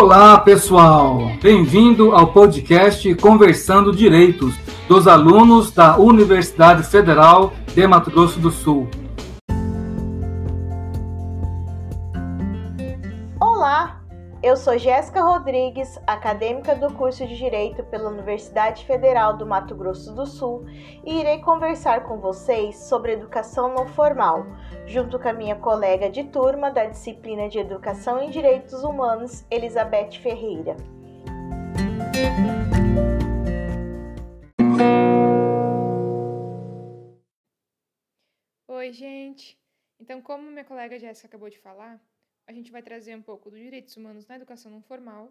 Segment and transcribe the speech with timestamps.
[0.00, 1.32] Olá, pessoal!
[1.42, 4.54] Bem-vindo ao podcast Conversando Direitos
[4.86, 8.88] dos alunos da Universidade Federal de Mato Grosso do Sul.
[14.58, 20.26] Sou Jéssica Rodrigues, acadêmica do curso de Direito pela Universidade Federal do Mato Grosso do
[20.26, 20.66] Sul,
[21.04, 24.44] e irei conversar com vocês sobre educação não formal,
[24.84, 30.18] junto com a minha colega de turma da disciplina de Educação em Direitos Humanos, Elizabeth
[30.20, 30.76] Ferreira.
[38.66, 39.56] Oi, gente!
[40.00, 42.00] Então, como minha colega Jéssica acabou de falar,
[42.48, 45.30] a gente vai trazer um pouco dos direitos humanos na educação não formal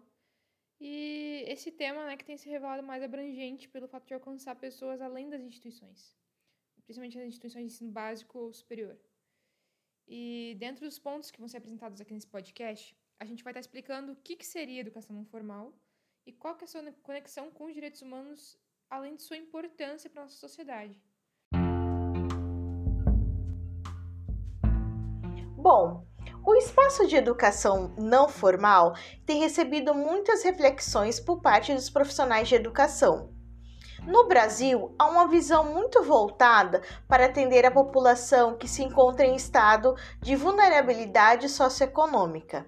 [0.80, 5.00] e esse tema né, que tem se revelado mais abrangente pelo fato de alcançar pessoas
[5.00, 6.16] além das instituições,
[6.84, 8.96] principalmente as instituições de ensino básico ou superior.
[10.06, 13.60] E dentro dos pontos que vão ser apresentados aqui nesse podcast, a gente vai estar
[13.60, 15.76] explicando o que, que seria educação não formal
[16.24, 18.56] e qual que é a sua conexão com os direitos humanos,
[18.88, 21.02] além de sua importância para a nossa sociedade.
[25.56, 26.07] Bom,
[26.48, 28.94] o espaço de educação não formal
[29.26, 33.28] tem recebido muitas reflexões por parte dos profissionais de educação.
[34.06, 39.36] No Brasil, há uma visão muito voltada para atender a população que se encontra em
[39.36, 42.66] estado de vulnerabilidade socioeconômica.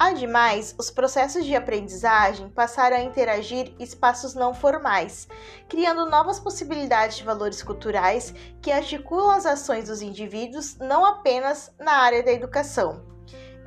[0.00, 5.28] Ademais, os processos de aprendizagem passaram a interagir espaços não formais,
[5.68, 11.92] criando novas possibilidades de valores culturais que articulam as ações dos indivíduos não apenas na
[11.92, 13.04] área da educação.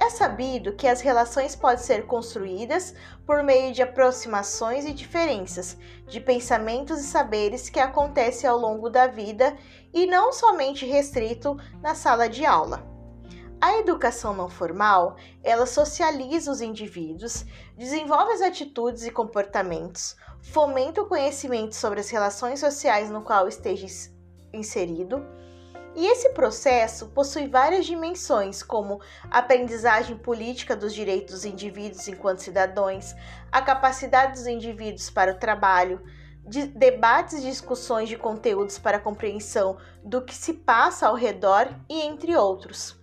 [0.02, 2.96] É sabido que as relações podem ser construídas
[3.28, 9.06] por meio de aproximações e diferenças de pensamentos e saberes que acontecem ao longo da
[9.06, 9.56] vida
[9.94, 12.93] e não somente restrito na sala de aula.
[13.64, 17.46] A educação não formal, ela socializa os indivíduos,
[17.78, 23.88] desenvolve as atitudes e comportamentos, fomenta o conhecimento sobre as relações sociais no qual esteja
[24.52, 25.26] inserido,
[25.96, 29.00] e esse processo possui várias dimensões, como
[29.32, 33.16] a aprendizagem política dos direitos dos indivíduos enquanto cidadãos,
[33.50, 36.04] a capacidade dos indivíduos para o trabalho,
[36.46, 42.02] de debates e discussões de conteúdos para compreensão do que se passa ao redor e
[42.02, 43.02] entre outros.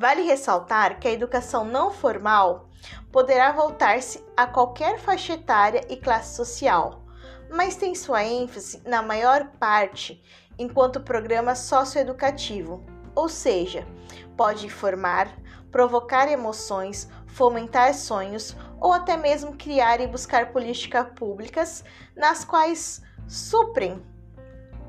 [0.00, 2.68] Vale ressaltar que a educação não formal
[3.10, 7.02] poderá voltar-se a qualquer faixa etária e classe social,
[7.50, 10.22] mas tem sua ênfase na maior parte
[10.56, 13.88] enquanto programa socioeducativo, ou seja,
[14.36, 15.36] pode informar,
[15.72, 21.82] provocar emoções, fomentar sonhos ou até mesmo criar e buscar políticas públicas
[22.14, 24.00] nas quais suprem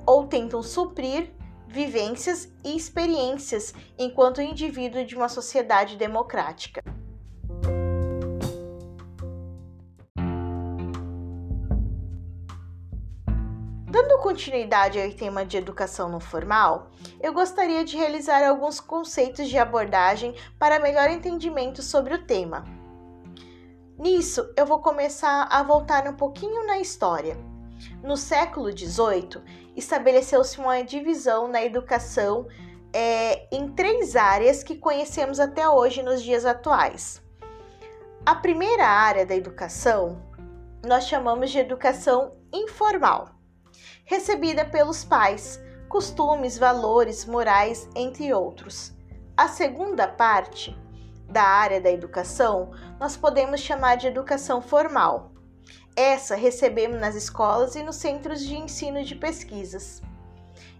[0.05, 1.33] ou tentam suprir
[1.69, 6.83] vivências e experiências enquanto indivíduo de uma sociedade democrática.
[13.85, 16.89] Dando continuidade ao tema de educação não formal,
[17.21, 22.63] eu gostaria de realizar alguns conceitos de abordagem para melhor entendimento sobre o tema.
[23.95, 27.48] Nisso, eu vou começar a voltar um pouquinho na história.
[28.03, 29.41] No século XVIII,
[29.75, 32.47] estabeleceu-se uma divisão na educação
[32.93, 37.21] é, em três áreas que conhecemos até hoje nos dias atuais.
[38.25, 40.21] A primeira área da educação
[40.85, 43.39] nós chamamos de educação informal
[44.09, 48.91] recebida pelos pais, costumes, valores, morais, entre outros.
[49.37, 50.75] A segunda parte
[51.27, 55.31] da área da educação nós podemos chamar de educação formal.
[55.99, 60.01] Essa recebemos nas escolas e nos centros de ensino de pesquisas.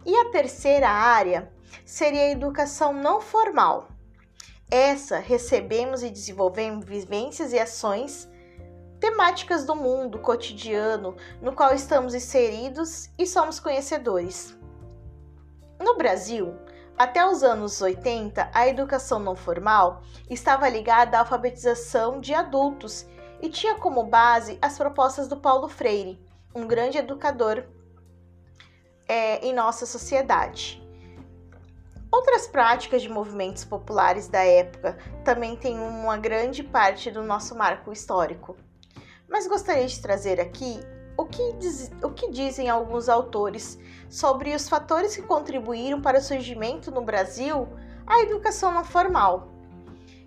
[0.06, 1.52] E a terceira área
[1.84, 3.90] seria a educação não formal.
[4.72, 8.30] Essa recebemos e desenvolvemos vivências e ações
[8.98, 14.58] temáticas do mundo cotidiano no qual estamos inseridos e somos conhecedores.
[15.82, 16.56] No Brasil,
[16.98, 23.06] até os anos 80, a educação não formal estava ligada à alfabetização de adultos
[23.42, 26.20] e tinha como base as propostas do Paulo Freire,
[26.54, 27.64] um grande educador
[29.08, 30.82] é, em nossa sociedade.
[32.12, 37.92] Outras práticas de movimentos populares da época também têm uma grande parte do nosso marco
[37.92, 38.58] histórico
[39.30, 40.80] mas gostaria de trazer aqui
[41.16, 43.78] o que, diz, o que dizem alguns autores
[44.10, 47.68] sobre os fatores que contribuíram para o surgimento no Brasil
[48.08, 49.50] a educação não formal.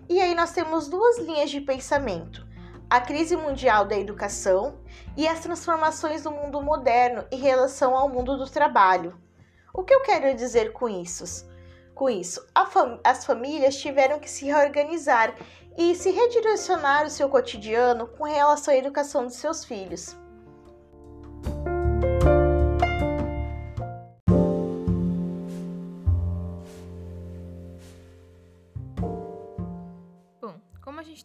[0.07, 2.47] E aí nós temos duas linhas de pensamento:
[2.93, 4.77] a crise mundial da educação
[5.17, 9.19] e as transformações do mundo moderno em relação ao mundo do trabalho.
[9.73, 11.49] O que eu quero dizer com isso?
[11.95, 15.33] Com isso, fam as famílias tiveram que se reorganizar
[15.75, 20.15] e se redirecionar o seu cotidiano com relação à educação de seus filhos.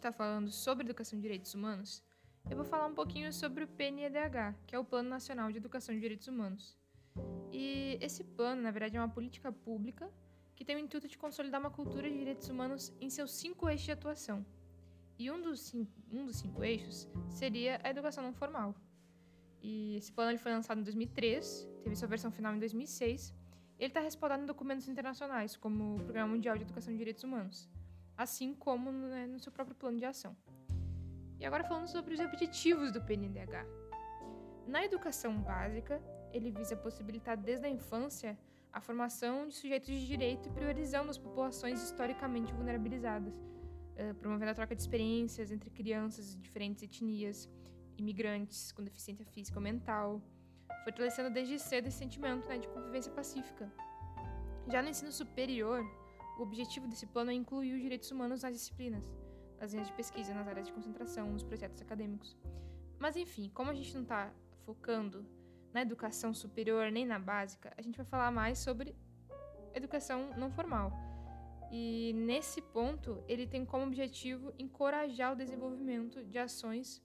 [0.09, 2.03] Está falando sobre educação de direitos humanos,
[2.49, 5.93] eu vou falar um pouquinho sobre o PNEDH, que é o Plano Nacional de Educação
[5.93, 6.75] de Direitos Humanos.
[7.51, 10.11] E esse plano, na verdade, é uma política pública
[10.55, 13.85] que tem o intuito de consolidar uma cultura de direitos humanos em seus cinco eixos
[13.85, 14.45] de atuação.
[15.17, 15.73] E um dos,
[16.11, 18.73] um dos cinco eixos seria a educação não formal.
[19.61, 23.33] E esse plano ele foi lançado em 2003, teve sua versão final em 2006.
[23.77, 27.69] Ele está respaldado em documentos internacionais, como o Programa Mundial de Educação de Direitos Humanos,
[28.19, 30.35] assim como né, no seu próprio plano de ação.
[31.39, 33.65] E agora falando sobre os objetivos do PNDH.
[34.67, 36.01] Na educação básica,
[36.33, 38.37] ele visa possibilitar desde a infância
[38.73, 44.75] a formação de sujeitos de direito priorizando as populações historicamente vulnerabilizadas, uh, promovendo a troca
[44.75, 47.49] de experiências entre crianças de diferentes etnias,
[47.97, 50.21] imigrantes com deficiência física ou mental,
[50.83, 53.71] fortalecendo desde cedo esse sentimento né, de convivência pacífica.
[54.67, 55.81] Já no ensino superior,
[56.39, 59.03] o objetivo desse plano é incluir os direitos humanos nas disciplinas,
[59.59, 62.37] nas linhas de pesquisa, nas áreas de concentração, nos projetos acadêmicos.
[62.97, 64.33] Mas enfim, como a gente não está
[64.65, 65.25] focando
[65.73, 68.95] na educação superior nem na básica, a gente vai falar mais sobre
[69.73, 70.93] educação não formal.
[71.71, 77.03] E nesse ponto, ele tem como objetivo encorajar o desenvolvimento de ações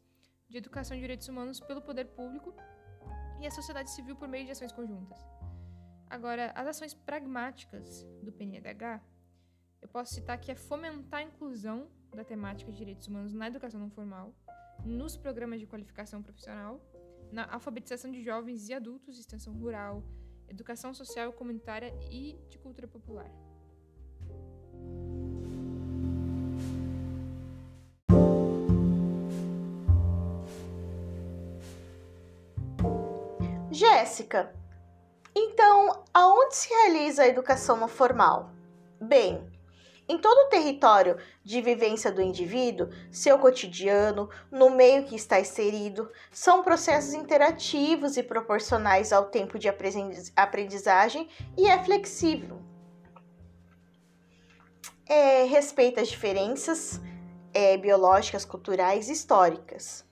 [0.49, 2.55] de educação de direitos humanos pelo poder público
[3.41, 5.19] e a sociedade civil por meio de ações conjuntas.
[6.09, 9.03] Agora, as ações pragmáticas do PNDH,
[9.85, 13.79] eu posso citar que é fomentar a inclusão da temática de direitos humanos na educação
[13.79, 14.35] não formal,
[14.83, 16.81] nos programas de qualificação profissional
[17.31, 20.03] na alfabetização de jovens e adultos, extensão rural,
[20.49, 23.31] educação social comunitária e de cultura popular.
[33.71, 34.55] Jéssica,
[35.35, 38.51] então aonde se realiza a educação não formal?
[39.01, 39.54] Bem,
[40.07, 46.11] em todo o território de vivência do indivíduo, seu cotidiano, no meio que está inserido,
[46.31, 49.69] são processos interativos e proporcionais ao tempo de
[50.37, 52.61] aprendizagem e é flexível.
[55.07, 57.01] É, respeita as diferenças
[57.53, 60.05] é, biológicas, culturais e históricas.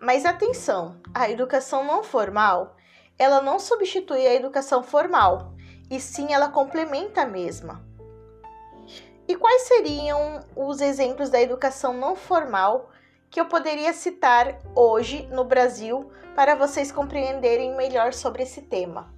[0.00, 2.76] Mas atenção, a educação não formal,
[3.18, 5.54] ela não substitui a educação formal,
[5.90, 7.89] e sim ela complementa a mesma.
[9.30, 12.90] E quais seriam os exemplos da educação não formal
[13.30, 19.08] que eu poderia citar hoje no Brasil para vocês compreenderem melhor sobre esse tema?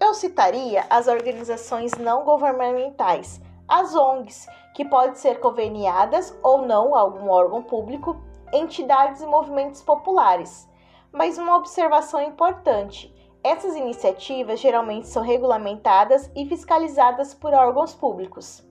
[0.00, 7.00] Eu citaria as organizações não governamentais, as ONGs, que podem ser conveniadas ou não a
[7.00, 8.18] algum órgão público,
[8.54, 10.66] entidades e movimentos populares.
[11.12, 13.14] Mas uma observação importante:
[13.46, 18.66] essas iniciativas geralmente são regulamentadas e fiscalizadas por órgãos públicos.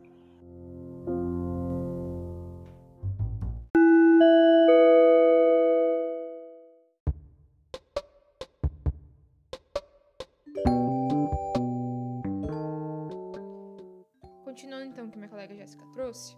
[14.44, 16.36] Continuando então o que minha colega Jéssica trouxe,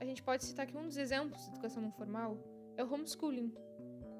[0.00, 2.38] a gente pode citar que um dos exemplos de educação não formal
[2.78, 3.54] é o homeschooling,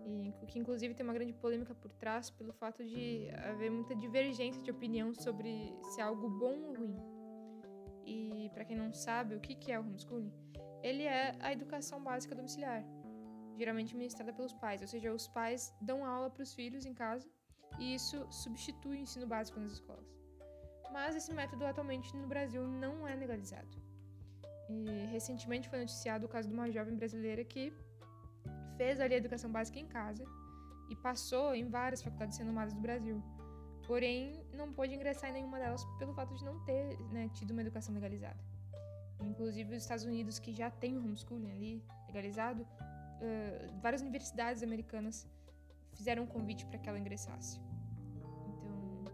[0.07, 4.63] e que inclusive tem uma grande polêmica por trás pelo fato de haver muita divergência
[4.63, 6.97] de opinião sobre se é algo bom ou ruim.
[8.05, 10.33] E para quem não sabe o que é o homeschooling,
[10.81, 12.85] ele é a educação básica domiciliar,
[13.57, 17.29] geralmente ministrada pelos pais, ou seja, os pais dão aula para os filhos em casa
[17.81, 20.15] e isso substitui o ensino básico nas escolas.
[20.93, 23.77] Mas esse método atualmente no Brasil não é legalizado.
[24.69, 27.73] E recentemente foi noticiado o caso de uma jovem brasileira que
[28.77, 30.25] fez ali a educação básica em casa
[30.89, 33.23] e passou em várias faculdades renomadas do Brasil.
[33.87, 37.63] Porém, não pôde ingressar em nenhuma delas pelo fato de não ter né, tido uma
[37.63, 38.39] educação legalizada.
[39.21, 45.27] Inclusive, os Estados Unidos, que já tem o homeschooling ali legalizado, uh, várias universidades americanas
[45.93, 47.61] fizeram um convite para que ela ingressasse.
[48.49, 49.05] Então,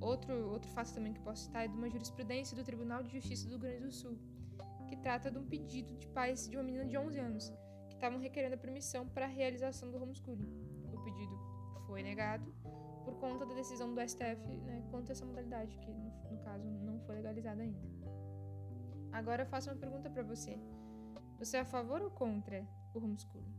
[0.00, 3.44] outro, outro fato também que posso citar é de uma jurisprudência do Tribunal de Justiça
[3.44, 4.18] do Rio Grande do Sul,
[4.88, 7.52] que trata de um pedido de pais de uma menina de 11 anos
[8.02, 10.52] estavam requerendo a permissão para a realização do homeschooling.
[10.92, 11.38] O pedido
[11.86, 12.52] foi negado
[13.04, 16.68] por conta da decisão do STF né, quanto a essa modalidade, que no, no caso
[16.68, 17.80] não foi legalizada ainda.
[19.12, 20.58] Agora eu faço uma pergunta para você.
[21.38, 23.54] Você é a favor ou contra o homeschooling?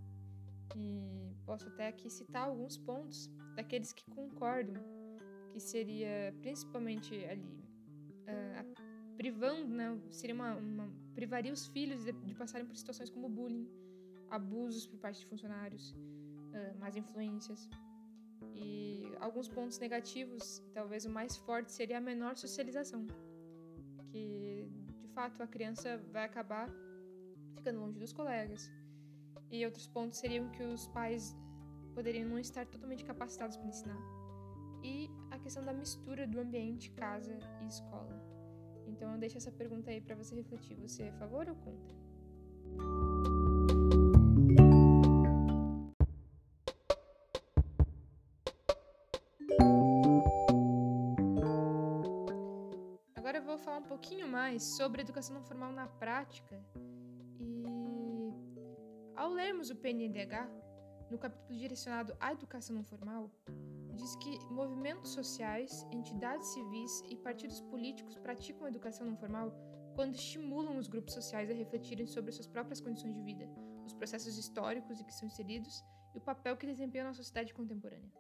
[0.76, 4.84] E posso até aqui citar alguns pontos daqueles que concordam,
[5.52, 7.64] que seria principalmente ali
[8.28, 13.30] uh, privando, né, seria uma, uma, privaria os filhos de, de, passarem por situações como
[13.30, 13.70] bullying,
[14.34, 17.70] abusos por parte de funcionários, uh, más influências.
[18.56, 23.06] E alguns pontos negativos, talvez o mais forte seria a menor socialização,
[24.12, 24.68] que
[25.02, 26.68] de fato a criança vai acabar
[27.56, 28.70] ficando longe dos colegas.
[29.52, 31.36] E outros pontos seriam que os pais
[31.94, 34.02] poderiam não estar totalmente capacitados para ensinar.
[34.84, 38.20] E a questão da mistura do ambiente casa e escola.
[38.88, 40.76] Então eu deixo essa pergunta aí para você refletir.
[40.78, 43.13] Você é a favor ou contra?
[54.54, 56.64] Mais sobre educação não formal na prática.
[57.40, 58.32] E
[59.16, 60.48] ao lermos o PNDH,
[61.10, 63.32] no capítulo direcionado à educação não formal,
[63.96, 69.52] diz que movimentos sociais, entidades civis e partidos políticos praticam a educação não formal
[69.96, 73.50] quando estimulam os grupos sociais a refletirem sobre suas próprias condições de vida,
[73.88, 75.84] os processos históricos em que são inseridos
[76.14, 78.12] e o papel que desempenham na sociedade contemporânea.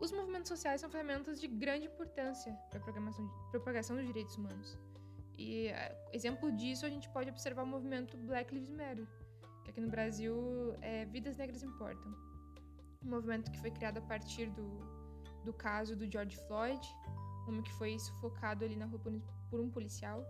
[0.00, 4.78] Os movimentos sociais são ferramentas de grande importância para a propagação dos direitos humanos.
[5.36, 9.06] E eh, exemplo disso a gente pode observar o movimento Black Lives Matter,
[9.64, 12.14] que aqui no Brasil é Vidas Negras Importam.
[13.04, 14.66] Um movimento que foi criado a partir do,
[15.44, 16.86] do caso do George Floyd,
[17.48, 19.00] homem que foi sufocado ali na rua
[19.50, 20.24] por um policial.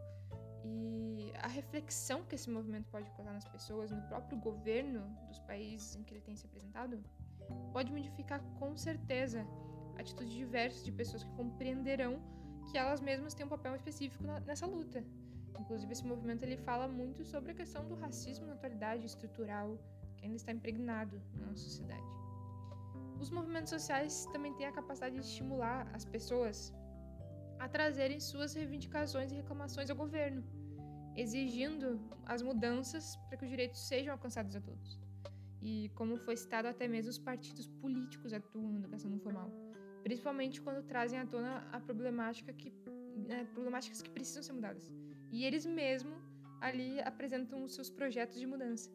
[0.65, 5.97] E a reflexão que esse movimento pode causar nas pessoas, no próprio governo dos países
[5.97, 7.03] em que ele tem se apresentado,
[7.73, 9.45] pode modificar com certeza
[9.99, 12.21] atitudes diversas de pessoas que compreenderão
[12.71, 15.03] que elas mesmas têm um papel específico na, nessa luta
[15.61, 19.79] Inclusive, esse movimento ele fala muito sobre a questão do racismo na atualidade estrutural
[20.17, 22.11] que ainda está impregnado na nossa sociedade.
[23.21, 26.75] Os movimentos sociais também têm a capacidade de estimular as pessoas
[27.59, 30.43] a trazerem suas reivindicações e reclamações ao governo,
[31.17, 35.01] exigindo as mudanças para que os direitos sejam alcançados a todos.
[35.61, 39.49] E, como foi citado, até mesmo os partidos políticos atuam na educação não formal,
[40.03, 42.73] principalmente quando trazem à tona a problemática que,
[43.29, 44.91] né, problemáticas que precisam ser mudadas
[45.31, 46.19] e eles mesmos
[46.61, 48.91] ali apresentam os seus projetos de mudança.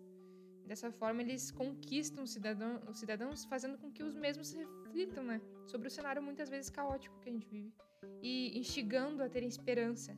[0.66, 5.88] Dessa forma, eles conquistam cidadão, os cidadãos, fazendo com que os mesmos reflitam né, sobre
[5.88, 7.74] o cenário muitas vezes caótico que a gente vive
[8.22, 10.18] e instigando a terem esperança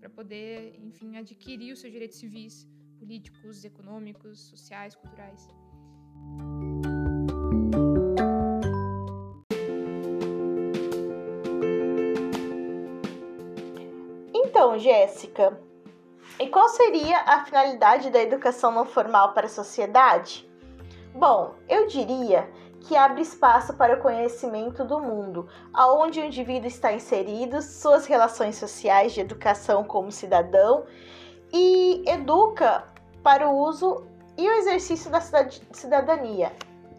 [0.00, 2.66] para poder, enfim, adquirir os seus direitos civis,
[2.98, 5.48] políticos, econômicos, sociais, culturais.
[14.78, 15.58] Jéssica,
[16.38, 20.48] e qual seria a finalidade da educação não formal para a sociedade?
[21.14, 26.92] Bom, eu diria que abre espaço para o conhecimento do mundo, aonde o indivíduo está
[26.92, 30.84] inserido, suas relações sociais de educação como cidadão
[31.52, 32.84] e educa
[33.22, 34.06] para o uso
[34.36, 36.52] e o exercício da cidadania,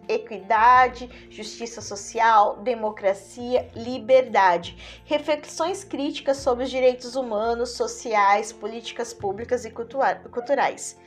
[0.08, 4.78] equidade, justiça social, democracia, liberdade.
[5.06, 10.98] Reflexões críticas sobre os direitos humanos, sociais, políticas públicas e culturais.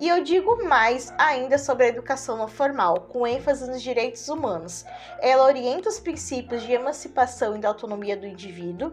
[0.00, 4.84] E eu digo mais ainda sobre a educação não formal, com ênfase nos direitos humanos.
[5.20, 8.92] Ela orienta os princípios de emancipação e da autonomia do indivíduo.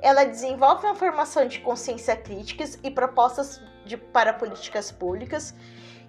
[0.00, 5.54] Ela desenvolve uma formação de consciência críticas e propostas de, para políticas públicas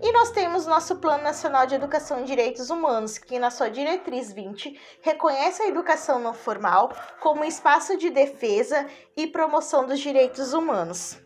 [0.04, 4.34] e nós temos nosso Plano Nacional de Educação e Direitos Humanos, que na sua diretriz
[4.34, 6.92] 20 reconhece a educação não formal
[7.22, 11.18] como espaço de defesa e promoção dos direitos humanos.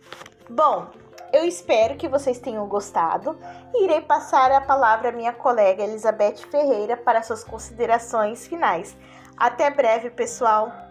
[0.47, 0.91] Bom,
[1.33, 3.39] eu espero que vocês tenham gostado
[3.73, 8.95] e irei passar a palavra à minha colega Elizabeth Ferreira para suas considerações finais.
[9.35, 10.86] Até breve, pessoal!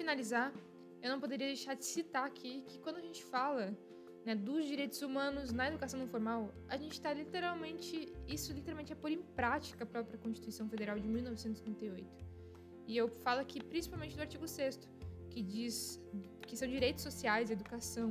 [0.00, 0.48] Finalizar,
[1.02, 3.64] eu não poderia deixar de citar aqui que quando a gente fala
[4.26, 7.92] né, dos direitos humanos na educação não formal, a gente está literalmente,
[8.36, 12.26] isso literalmente é pôr em prática a própria Constituição Federal de 1938.
[12.86, 14.80] E eu falo aqui principalmente do artigo 6
[15.30, 16.00] que diz
[16.46, 18.10] que são direitos sociais, a educação,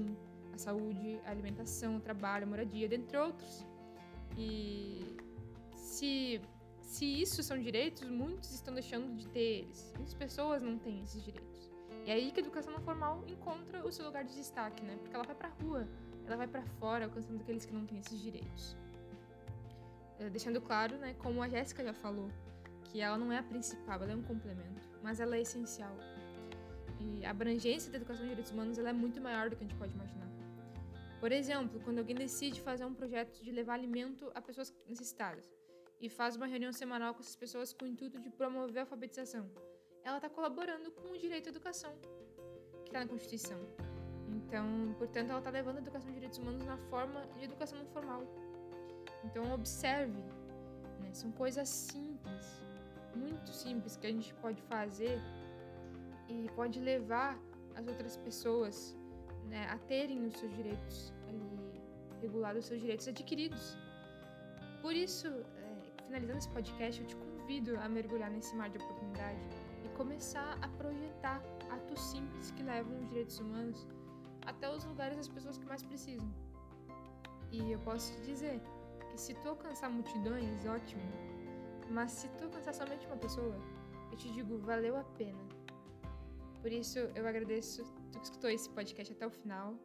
[0.54, 3.66] a saúde, a alimentação, o trabalho, a moradia, dentre outros.
[4.38, 5.18] E
[5.74, 6.40] se,
[6.82, 9.94] se isso são direitos, muitos estão deixando de ter eles.
[9.96, 11.57] Muitas pessoas não têm esses direitos.
[12.08, 14.96] E aí que a educação não formal encontra o seu lugar de destaque, né?
[15.02, 15.86] Porque ela vai pra rua,
[16.26, 18.78] ela vai para fora, alcançando aqueles que não têm esses direitos.
[20.18, 22.30] É, deixando claro, né, como a Jéssica já falou,
[22.86, 25.94] que ela não é a principal, ela é um complemento, mas ela é essencial.
[27.02, 29.68] E a abrangência da educação de direitos humanos ela é muito maior do que a
[29.68, 30.30] gente pode imaginar.
[31.20, 35.46] Por exemplo, quando alguém decide fazer um projeto de levar alimento a pessoas necessitadas
[36.00, 39.52] e faz uma reunião semanal com essas pessoas com o intuito de promover a alfabetização,
[40.08, 41.94] ela está colaborando com o direito à educação,
[42.84, 43.60] que está na Constituição.
[44.30, 47.86] Então, portanto, ela está levando a educação de direitos humanos na forma de educação não
[47.88, 48.24] formal.
[49.26, 50.22] Então, observe,
[51.02, 51.14] né?
[51.14, 52.62] são coisas simples,
[53.16, 55.20] muito simples que a gente pode fazer
[56.30, 57.38] e pode levar
[57.76, 58.96] as outras pessoas
[59.50, 61.82] né, a terem os seus direitos ali
[62.22, 63.78] regulados, os seus direitos adquiridos.
[64.82, 69.57] Por isso, é, finalizando esse podcast, eu te convido a mergulhar nesse mar de oportunidade
[69.98, 73.88] começar a projetar atos simples que levam os direitos humanos
[74.46, 76.32] até os lugares das pessoas que mais precisam.
[77.52, 78.62] E eu posso te dizer
[79.10, 81.02] que se tu alcançar multidões, ótimo,
[81.90, 83.56] mas se tu alcançar somente uma pessoa,
[84.12, 85.44] eu te digo, valeu a pena.
[86.62, 89.76] Por isso, eu agradeço tu que escutou esse podcast até o final.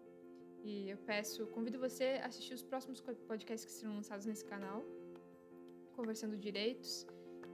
[0.62, 4.84] E eu peço, convido você a assistir os próximos podcasts que serão lançados nesse canal,
[5.96, 7.06] conversando direitos.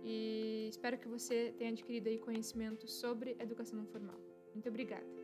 [0.04, 4.18] E espero que você tenha adquirido aí conhecimento sobre educação não formal.
[4.54, 5.17] Muito obrigada.